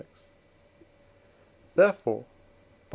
[1.75, 2.25] therefore (IV.